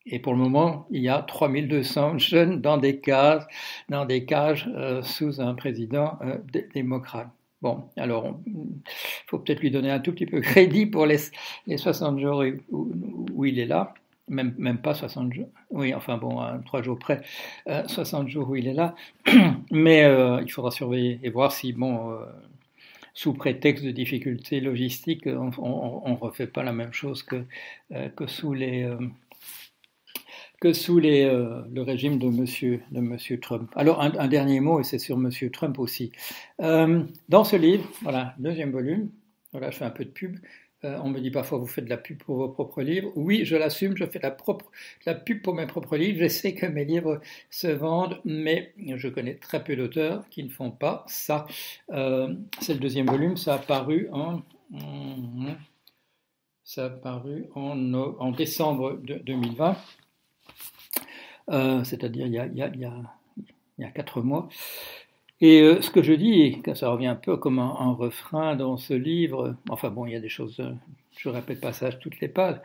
et 0.06 0.20
pour 0.20 0.34
le 0.34 0.40
moment, 0.40 0.88
il 0.90 1.02
y 1.02 1.10
a 1.10 1.22
3200 1.22 2.18
jeunes 2.18 2.62
dans 2.62 2.78
des 2.78 3.00
cages, 3.00 3.46
euh, 3.92 5.02
sous 5.02 5.42
un 5.42 5.54
président 5.54 6.18
euh, 6.22 6.38
démocrate. 6.74 7.28
Bon, 7.62 7.90
alors, 7.98 8.40
il 8.46 8.84
faut 9.26 9.40
peut-être 9.40 9.62
lui 9.62 9.72
donner 9.72 9.90
un 9.90 10.00
tout 10.00 10.12
petit 10.14 10.28
peu 10.28 10.42
crédit 10.42 10.86
pour 10.86 11.08
les 11.08 11.18
60 11.76 12.20
jours 12.20 12.44
où, 12.70 13.46
il 13.46 13.60
est 13.60 13.66
là. 13.66 13.96
Même, 14.30 14.80
pas 14.80 14.94
60 14.94 15.34
jours. 15.34 15.50
Oui, 15.70 15.94
enfin 15.94 16.18
bon, 16.18 16.42
trois 16.66 16.82
jours 16.82 17.00
près, 17.00 17.22
60 17.66 18.28
jours 18.28 18.50
où 18.50 18.56
il 18.56 18.68
est 18.68 18.74
là. 18.74 18.94
Mais 19.72 20.04
il 20.44 20.52
faudra 20.52 20.72
surveiller 20.72 21.20
et 21.24 21.30
voir 21.30 21.52
si, 21.52 21.72
bon, 21.72 22.18
sous 23.18 23.34
prétexte 23.34 23.84
de 23.84 23.90
difficultés 23.90 24.60
logistiques, 24.60 25.26
on 25.26 26.12
ne 26.12 26.18
refait 26.18 26.46
pas 26.46 26.62
la 26.62 26.72
même 26.72 26.94
chose 26.94 27.24
que, 27.24 27.46
euh, 27.92 28.10
que 28.10 28.28
sous 28.28 28.54
les 28.54 28.84
euh, 28.84 28.96
que 30.62 30.72
sous 30.72 31.00
les, 31.00 31.24
euh, 31.24 31.64
le 31.74 31.82
régime 31.82 32.20
de 32.20 32.28
monsieur, 32.28 32.82
de 32.92 33.00
monsieur 33.00 33.40
Trump. 33.40 33.72
Alors, 33.76 34.02
un, 34.02 34.28
dernier 34.28 34.60
mot, 34.60 34.80
et 34.80 34.84
c'est 34.84 35.00
sur 35.00 35.18
monsieur 35.18 35.50
Trump 35.50 35.80
aussi. 35.80 36.12
dans 36.60 37.44
ce 37.44 37.56
livre, 37.56 37.90
voilà, 38.04 38.36
deuxième 38.38 38.72
volume, 38.72 39.10
voilà, 39.52 39.72
je 39.72 39.78
fais 39.78 39.86
un 39.86 39.92
peu 39.92 40.06
de 40.06 40.12
pub, 40.12 40.38
euh, 40.86 41.00
on 41.04 41.10
me 41.10 41.20
dit 41.20 41.32
parfois, 41.32 41.58
vous 41.58 41.66
faites 41.66 41.86
de 41.86 41.90
la 41.90 41.98
pub 41.98 42.20
pour 42.20 42.38
vos 42.38 42.50
propres 42.50 42.84
livres. 42.84 43.12
Oui, 43.16 43.46
je 43.46 43.56
l'assume, 43.56 43.98
je 43.98 44.06
fais 44.06 44.20
de 44.20 44.28
la, 45.06 45.16
pub 45.16 45.42
pour 45.42 45.56
mes 45.56 45.66
propres 45.66 45.98
livres. 45.98 46.20
Je 46.22 46.28
sais 46.28 46.54
que 46.54 46.68
mes 46.68 46.86
livres 46.86 47.20
se 47.50 47.68
vendent, 47.68 48.20
mais 48.26 48.74
je 48.78 49.08
connais 49.08 49.36
très 49.36 49.64
peu 49.64 49.76
d'auteurs 49.76 50.28
qui 50.30 50.44
ne 50.44 50.50
font 50.50 50.70
pas 50.70 51.04
ça. 51.08 51.48
Euh, 51.92 52.36
c'est 52.62 52.74
le 52.74 52.80
deuxième 52.80 53.08
volume, 53.08 53.38
ça 53.38 53.56
a 53.56 53.58
paru 53.58 54.08
en... 54.12 54.42
En 58.20 58.32
décembre 58.32 59.00
de 59.02 59.16
2020, 59.16 59.78
euh, 61.50 61.84
c'est-à-dire 61.86 62.28
il, 62.28 62.34
y 63.80 63.84
a 63.84 63.92
quatre 63.92 64.22
mois. 64.22 64.50
Et 65.40 65.62
euh, 65.62 65.82
ce 65.82 65.92
que 65.92 66.02
je 66.02 66.14
dis, 66.14 66.62
ça 66.74 66.90
revient 66.90 67.08
un 67.08 67.16
peu 67.16 67.38
comme 67.38 67.60
un, 67.60 67.94
refrain 67.94 68.56
dans 68.56 68.78
ce 68.78 68.94
livre, 68.94 69.56
enfin 69.70 69.90
bon, 69.90 70.06
il 70.08 70.14
y 70.14 70.16
a 70.16 70.20
des 70.20 70.30
choses, 70.30 70.60
euh, 70.60 70.72
je 71.16 71.30
répète 71.30 71.62
pas 71.62 71.74
ça 71.74 71.92
toutes 71.92 72.20
les 72.20 72.28
pages, 72.28 72.58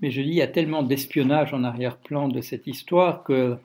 mais 0.00 0.10
je 0.10 0.20
dis, 0.20 0.28
il 0.28 0.34
y 0.34 0.42
a 0.42 0.48
tellement 0.48 0.82
d'espionnage 0.82 1.54
en 1.54 1.62
arrière-plan 1.62 2.28
de 2.28 2.40
cette 2.40 2.66
histoire 2.66 3.22
que 3.22 3.56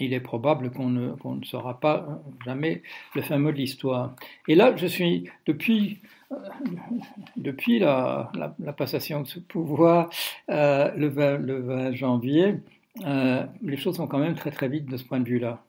il 0.00 0.12
est 0.12 0.20
probable 0.20 0.72
qu'on 0.72 0.88
ne, 0.88 1.10
ne, 1.10 1.44
saura 1.44 1.78
pas 1.78 2.20
jamais 2.44 2.82
le 3.14 3.22
fin 3.22 3.38
mot 3.38 3.52
de 3.52 3.56
l'histoire. 3.56 4.16
Et 4.48 4.56
là, 4.56 4.74
je 4.74 4.88
suis, 4.88 5.30
depuis, 5.46 6.00
euh, 6.32 6.36
depuis 7.36 7.78
la, 7.78 8.32
la, 8.58 8.72
passation 8.72 9.20
de 9.20 9.28
ce 9.28 9.38
pouvoir, 9.38 10.10
le, 10.48 11.06
20, 11.06 11.38
le, 11.38 11.60
20, 11.60 11.92
janvier, 11.92 12.56
les 13.62 13.76
choses 13.76 13.98
vont 13.98 14.08
quand 14.08 14.18
même 14.18 14.34
très 14.34 14.50
très 14.50 14.68
vite 14.68 14.86
de 14.86 14.96
ce 14.96 15.04
point 15.04 15.20
de 15.20 15.28
vue-là 15.28 15.62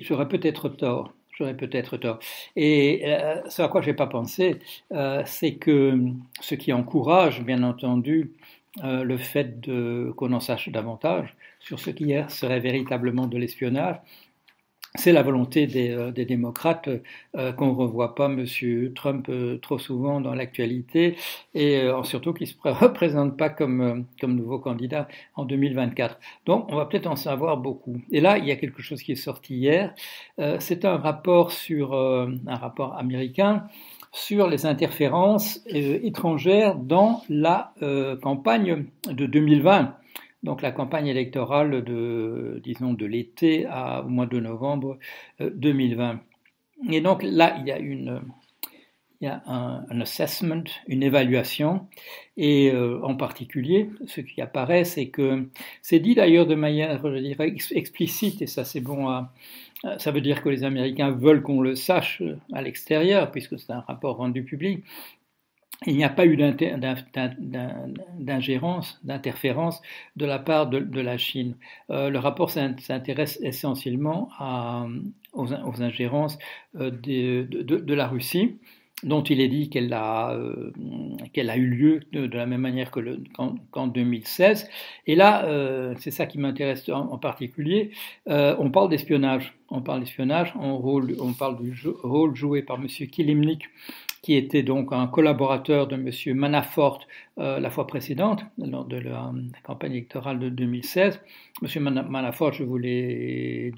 j'aurais 0.00 0.28
peut-être 0.28 0.68
tort. 0.68 1.12
J'aurais 1.32 1.56
peut-être 1.56 1.96
tort. 1.96 2.18
Et 2.56 3.02
euh, 3.04 3.40
ce 3.48 3.62
à 3.62 3.68
quoi 3.68 3.80
je 3.80 3.90
n'ai 3.90 3.96
pas 3.96 4.06
pensé, 4.06 4.58
euh, 4.92 5.22
c'est 5.24 5.54
que 5.54 5.98
ce 6.40 6.54
qui 6.54 6.72
encourage, 6.72 7.42
bien 7.42 7.62
entendu, 7.62 8.32
euh, 8.84 9.02
le 9.02 9.16
fait 9.16 9.66
qu'on 10.16 10.32
en 10.32 10.40
sache 10.40 10.68
davantage 10.68 11.34
sur 11.60 11.80
ce 11.80 11.90
qui 11.90 12.14
serait 12.28 12.60
véritablement 12.60 13.26
de 13.26 13.38
l'espionnage, 13.38 13.96
c'est 14.94 15.12
la 15.12 15.22
volonté 15.22 15.66
des, 15.66 15.90
euh, 15.90 16.12
démocrates 16.12 16.88
euh, 17.36 17.52
qu'on 17.52 17.68
ne 17.68 17.74
revoit 17.74 18.14
pas 18.14 18.26
M. 18.26 18.44
Trump 18.94 19.26
euh, 19.30 19.58
trop 19.58 19.78
souvent 19.78 20.20
dans 20.20 20.34
l'actualité 20.34 21.16
et 21.54 21.88
surtout 22.04 22.32
qu'il 22.32 22.46
ne 22.46 22.72
se 22.72 22.78
représente 22.84 23.36
pas 23.36 23.48
comme, 23.48 24.04
comme 24.20 24.36
nouveau 24.36 24.58
candidat 24.58 25.08
en 25.34 25.44
2024. 25.44 26.18
Donc 26.46 26.66
on 26.68 26.76
va 26.76 26.86
peut-être 26.86 27.06
en 27.06 27.16
savoir 27.16 27.56
beaucoup. 27.56 28.00
Et 28.10 28.20
là, 28.20 28.38
il 28.38 28.46
y 28.46 28.50
a 28.50 28.56
quelque 28.56 28.82
chose 28.82 29.02
qui 29.02 29.12
est 29.12 29.16
sorti 29.16 29.56
hier. 29.56 29.94
c'est 30.58 30.84
un 30.84 30.96
rapport 30.96 31.52
sur 31.52 31.94
un 31.94 32.56
rapport 32.56 32.96
américain 32.96 33.66
sur 34.12 34.48
les 34.48 34.66
interférences 34.66 35.60
étrangères 35.66 36.76
dans 36.76 37.22
la 37.28 37.74
campagne 38.22 38.86
de 39.08 39.26
2020 39.26 39.94
donc 40.42 40.62
la 40.62 40.72
campagne 40.72 41.06
électorale 41.06 41.84
de, 41.84 42.60
disons, 42.64 42.92
de 42.94 43.06
l'été 43.06 43.66
au 43.66 44.08
mois 44.08 44.26
de 44.26 44.40
novembre 44.40 44.98
2020. 45.40 46.10
Euh, 46.10 46.16
Et 46.90 47.00
donc 47.00 47.22
là, 47.22 47.56
il 47.60 47.66
y 47.66 47.72
a 47.72 47.78
une, 47.78 48.22
il 49.20 49.26
y 49.26 49.28
a 49.28 49.40
un, 49.46 50.00
assessment, 50.00 50.64
une 50.88 51.04
évaluation, 51.04 51.86
et 52.36 52.72
euh, 52.72 53.00
en 53.04 53.14
particulier, 53.14 53.88
ce 54.06 54.20
qui 54.20 54.40
apparaît, 54.40 54.84
c'est 54.84 55.08
que 55.10 55.48
c'est 55.80 56.00
dit 56.00 56.16
d'ailleurs 56.16 56.46
de 56.46 56.56
manière, 56.56 57.00
je 57.00 57.18
dirais, 57.18 57.54
explicite, 57.70 58.42
et 58.42 58.48
ça 58.48 58.64
c'est 58.64 58.80
bon 58.80 59.08
à, 59.08 59.32
ça 59.98 60.10
veut 60.10 60.20
dire 60.20 60.42
que 60.42 60.48
les 60.48 60.64
Américains 60.64 61.12
veulent 61.12 61.42
qu'on 61.42 61.60
le 61.60 61.76
sache 61.76 62.22
à 62.52 62.62
l'extérieur, 62.62 63.30
puisque 63.30 63.58
c'est 63.58 63.72
un 63.72 63.80
rapport 63.80 64.16
rendu 64.16 64.42
public, 64.42 64.84
il 65.86 65.96
n'y 65.96 66.04
a 66.04 66.08
pas 66.08 66.26
eu 66.26 66.36
d'ingérence, 68.18 69.00
d'interférence 69.04 69.82
de 70.16 70.26
la 70.26 70.38
part 70.38 70.68
de, 70.68 71.00
la 71.00 71.18
Chine. 71.18 71.56
Euh, 71.90 72.10
le 72.10 72.18
rapport 72.18 72.50
s'intéresse 72.50 73.38
essentiellement 73.42 74.28
aux, 75.32 75.82
ingérences 75.82 76.38
euh, 76.78 76.90
de, 76.90 77.94
la 77.94 78.06
Russie 78.08 78.56
dont 79.02 79.22
il 79.24 79.40
est 79.40 79.48
dit 79.48 79.68
qu'elle 79.68 79.92
a, 79.94 80.30
euh, 80.30 80.70
eu 81.34 81.66
lieu 81.66 82.00
de, 82.12 82.36
la 82.36 82.46
même 82.46 82.60
manière 82.60 82.92
qu'en, 82.92 83.86
2016. 83.88 84.68
Et 85.08 85.16
là, 85.16 85.44
c'est 85.98 86.12
ça 86.12 86.26
qui 86.26 86.38
m'intéresse 86.38 86.88
en, 86.88 87.18
particulier, 87.18 87.90
on 88.26 88.70
parle 88.70 88.90
d'espionnage. 88.90 89.54
On 89.70 89.80
parle 89.80 90.00
d'espionnage, 90.00 90.52
on, 90.60 90.80
on, 91.18 91.32
parle 91.32 91.60
du 91.60 91.74
rôle 92.02 92.36
joué 92.36 92.62
par 92.62 92.76
M. 92.76 92.86
Kilimnik 92.86 93.70
qui 94.22 94.36
était 94.36 94.62
donc 94.62 94.92
un 94.92 95.08
collaborateur 95.08 95.88
de 95.88 95.96
M. 95.96 96.36
Manafort 96.36 97.00
euh, 97.38 97.58
la 97.58 97.70
fois 97.70 97.88
précédente, 97.88 98.44
lors 98.56 98.84
de 98.84 98.96
la 98.96 99.32
campagne 99.64 99.92
électorale 99.92 100.38
de 100.38 100.48
2016. 100.48 101.20
M. 101.62 102.04
Manafort, 102.08 102.52
je 102.52 102.62
vous 102.62 102.78
ai 102.78 103.72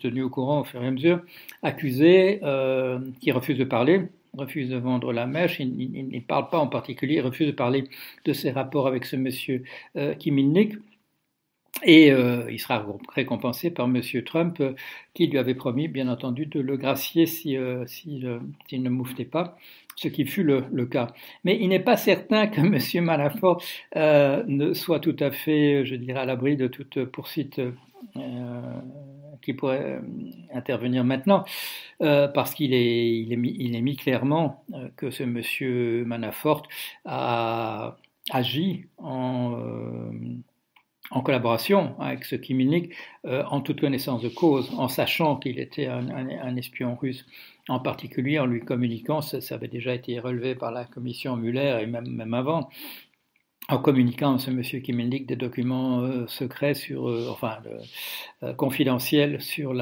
tenu 0.00 0.22
au 0.22 0.30
courant 0.30 0.60
au 0.60 0.64
fur 0.64 0.82
et 0.82 0.86
à 0.86 0.90
mesure, 0.92 1.20
accusé, 1.62 2.38
euh, 2.44 3.00
qui 3.20 3.32
refuse 3.32 3.58
de 3.58 3.64
parler, 3.64 4.02
refuse 4.38 4.68
de 4.68 4.76
vendre 4.76 5.12
la 5.12 5.26
mèche, 5.26 5.58
il 5.58 6.08
ne 6.08 6.20
parle 6.20 6.48
pas 6.48 6.58
en 6.58 6.68
particulier, 6.68 7.16
il 7.16 7.20
refuse 7.20 7.48
de 7.48 7.52
parler 7.52 7.84
de 8.24 8.32
ses 8.32 8.52
rapports 8.52 8.86
avec 8.86 9.04
ce 9.04 9.16
monsieur 9.16 9.64
euh, 9.96 10.14
Kim 10.14 10.38
Il-nik. 10.38 10.74
Et 11.82 12.12
euh, 12.12 12.50
il 12.50 12.58
sera 12.58 12.84
récompensé 13.14 13.70
par 13.70 13.86
M. 13.86 14.00
Trump, 14.24 14.60
euh, 14.60 14.74
qui 15.12 15.26
lui 15.26 15.38
avait 15.38 15.54
promis, 15.54 15.88
bien 15.88 16.08
entendu, 16.08 16.46
de 16.46 16.60
le 16.60 16.76
gracier 16.76 17.26
s'il 17.26 17.56
euh, 17.56 17.84
si, 17.86 18.20
ne 18.20 18.88
mouftait 18.88 19.24
pas, 19.24 19.56
ce 19.96 20.08
qui 20.08 20.24
fut 20.24 20.44
le, 20.44 20.86
cas. 20.86 21.08
Mais 21.42 21.58
il 21.60 21.68
n'est 21.68 21.80
pas 21.80 21.96
certain 21.96 22.46
que 22.46 22.60
M. 22.98 23.04
Manafort 23.04 23.62
ne 23.94 24.72
soit 24.72 25.00
tout 25.00 25.16
à 25.18 25.30
fait, 25.30 25.84
je 25.84 25.96
dirais, 25.96 26.20
à 26.20 26.24
l'abri 26.24 26.56
de 26.56 26.68
toute 26.68 27.04
poursuite 27.06 27.60
qui 29.42 29.52
pourrait 29.52 30.00
intervenir 30.52 31.04
maintenant, 31.04 31.44
parce 31.98 32.54
qu'il 32.54 32.72
est, 32.72 33.36
mis, 33.36 33.54
il 33.58 33.76
est 33.76 33.80
mis 33.80 33.96
clairement 33.96 34.64
que 34.96 35.10
ce 35.10 35.22
M. 35.22 36.04
Manafort 36.06 36.66
a 37.04 37.96
agi 38.30 38.86
en 38.98 39.58
en 41.10 41.20
collaboration 41.20 41.94
avec 42.00 42.24
ce 42.24 42.36
Kim 42.36 42.60
euh, 43.26 43.44
en 43.44 43.60
toute 43.60 43.80
connaissance 43.80 44.22
de 44.22 44.28
cause, 44.28 44.70
en 44.76 44.88
sachant 44.88 45.36
qu'il 45.36 45.58
était 45.58 45.86
un, 45.86 46.56
espion 46.56 46.96
russe, 46.96 47.26
en 47.68 47.78
particulier 47.78 48.38
en 48.38 48.46
lui 48.46 48.60
communiquant, 48.60 49.20
ça, 49.20 49.38
avait 49.54 49.68
déjà 49.68 49.94
été 49.94 50.18
relevé 50.18 50.54
par 50.54 50.70
la 50.70 50.84
commission 50.84 51.36
Muller 51.36 51.78
et 51.82 51.86
même, 51.86 52.08
même 52.08 52.34
avant, 52.34 52.68
en 53.68 53.78
communiquant 53.78 54.34
à 54.34 54.38
ce 54.38 54.50
monsieur 54.50 54.80
Kim 54.80 55.08
des 55.08 55.36
documents 55.36 56.00
euh, 56.00 56.26
secrets 56.26 56.74
sur, 56.74 57.08
euh, 57.08 57.28
enfin, 57.30 57.58
confidentiels 58.56 59.40
sur 59.40 59.72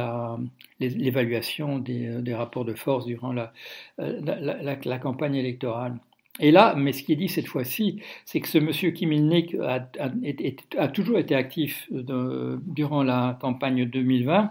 l'évaluation 0.81 1.79
des, 1.79 2.35
rapports 2.35 2.65
de 2.65 2.75
force 2.75 3.07
durant 3.07 3.33
la 3.33 4.99
campagne 4.99 5.37
électorale. 5.37 5.99
Et 6.41 6.51
là, 6.51 6.75
mais 6.77 6.93
ce 6.93 7.03
qui 7.03 7.13
est 7.13 7.17
dit 7.17 7.29
cette 7.29 7.47
fois-ci, 7.47 8.01
c'est 8.25 8.41
que 8.41 8.49
ce 8.49 8.59
monsieur 8.59 8.91
Kim 8.91 9.13
Il-nik 9.13 9.55
a, 9.61 10.89
toujours 10.89 11.19
été 11.19 11.35
actif 11.35 11.87
de, 11.91 12.59
durant 12.67 13.03
la 13.03 13.39
campagne 13.41 13.85
2020. 13.85 14.51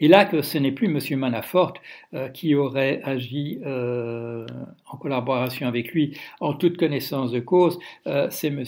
Et 0.00 0.08
là, 0.08 0.24
que 0.24 0.42
ce 0.42 0.58
n'est 0.58 0.72
plus 0.72 0.86
M. 0.86 1.18
Manafort 1.18 1.74
euh, 2.14 2.28
qui 2.28 2.54
aurait 2.54 3.00
agi 3.04 3.60
euh, 3.64 4.46
en 4.86 4.96
collaboration 4.96 5.66
avec 5.66 5.92
lui 5.92 6.16
en 6.40 6.54
toute 6.54 6.76
connaissance 6.76 7.30
de 7.30 7.40
cause, 7.40 7.78
euh, 8.06 8.28
c'est 8.30 8.48
M. 8.48 8.64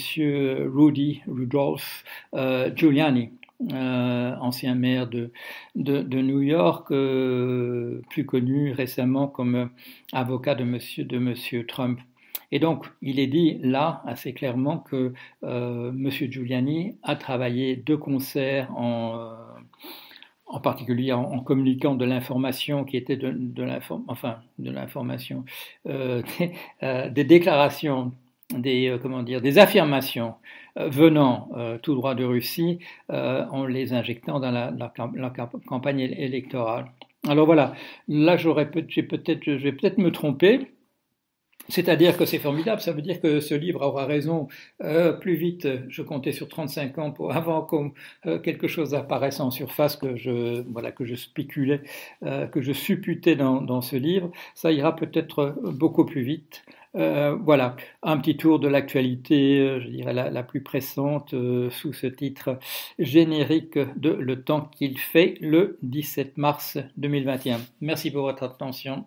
Rudy 0.74 1.22
Rudolph 1.26 2.04
Giuliani. 2.74 3.30
Ancien 3.60 4.74
maire 4.74 5.08
de, 5.08 5.30
New 5.74 6.42
York, 6.42 6.88
plus 8.10 8.26
connu 8.26 8.72
récemment 8.72 9.26
comme 9.26 9.70
avocat 10.12 10.54
de 10.54 10.64
monsieur, 10.64 11.06
monsieur 11.18 11.66
Trump. 11.66 12.00
Et 12.50 12.58
donc, 12.58 12.86
il 13.02 13.18
est 13.20 13.26
dit 13.26 13.58
là 13.62 14.02
assez 14.06 14.32
clairement 14.32 14.78
que 14.78 15.12
euh, 15.44 15.90
M. 15.90 16.10
Giuliani 16.10 16.96
a 17.02 17.16
travaillé 17.16 17.76
de 17.76 17.94
concert 17.94 18.70
en, 18.76 19.34
particulier 20.62 21.12
en, 21.12 21.40
communiquant 21.40 21.94
de 21.94 22.04
l'information 22.06 22.84
qui 22.84 22.96
était 22.96 23.16
de, 23.16 23.32
de 23.32 23.68
enfin 24.08 24.38
de 24.58 24.70
l'information, 24.70 25.44
euh, 25.86 26.22
euh, 26.82 27.10
des, 27.10 27.24
déclarations, 27.24 28.12
des 28.54 28.88
euh, 28.88 28.98
comment 28.98 29.22
dire, 29.22 29.40
des 29.40 29.58
affirmations 29.58 30.34
venant 30.76 31.50
tout 31.82 31.96
droit 31.96 32.14
de 32.14 32.22
Russie, 32.22 32.78
en 33.08 33.66
les 33.66 33.92
injectant 33.94 34.38
dans 34.38 34.52
la, 34.52 34.92
campagne 35.66 35.98
électorale. 35.98 36.92
Alors 37.26 37.46
voilà, 37.46 37.74
là 38.06 38.36
j'aurais 38.36 38.70
peut-être, 38.70 39.42
je 39.44 39.56
vais 39.56 39.72
peut-être 39.72 39.98
me 39.98 40.12
tromper. 40.12 40.68
C'est-à-dire 41.68 42.16
que 42.16 42.24
c'est 42.24 42.38
formidable, 42.38 42.80
ça 42.80 42.92
veut 42.92 43.02
dire 43.02 43.20
que 43.20 43.40
ce 43.40 43.54
livre 43.54 43.82
aura 43.82 44.06
raison 44.06 44.48
euh, 44.82 45.12
plus 45.12 45.34
vite. 45.34 45.68
Je 45.88 46.00
comptais 46.00 46.32
sur 46.32 46.48
35 46.48 46.98
ans 46.98 47.10
pour 47.12 47.32
avant 47.36 47.62
que 47.62 47.76
euh, 48.26 48.38
quelque 48.38 48.68
chose 48.68 48.94
apparaisse 48.94 49.40
en 49.40 49.50
surface 49.50 49.96
que 49.96 50.16
je 50.16 50.62
voilà 50.72 50.92
que 50.92 51.04
je 51.04 51.14
spéculais, 51.14 51.82
euh, 52.22 52.46
que 52.46 52.62
je 52.62 52.72
supputais 52.72 53.36
dans, 53.36 53.80
ce 53.82 53.96
livre. 53.96 54.30
Ça 54.54 54.72
ira 54.72 54.96
peut-être 54.96 55.56
beaucoup 55.62 56.06
plus 56.06 56.22
vite. 56.22 56.64
Euh, 56.94 57.36
voilà, 57.36 57.76
un 58.02 58.16
petit 58.18 58.36
tour 58.36 58.58
de 58.58 58.68
l'actualité, 58.68 59.60
euh, 59.60 59.80
je 59.80 59.88
dirais 59.88 60.12
la, 60.14 60.30
la 60.30 60.42
plus 60.42 60.62
pressante, 60.62 61.30
sous 61.70 61.92
ce 61.92 62.06
titre 62.06 62.58
générique 62.98 63.78
de 63.96 64.10
Le 64.10 64.42
temps 64.42 64.62
qu'il 64.62 64.98
fait 64.98 65.36
le 65.40 65.78
17 65.82 66.38
mars 66.38 66.78
2021. 66.96 67.60
Merci 67.80 68.10
pour 68.10 68.22
votre 68.22 68.42
attention. 68.42 69.06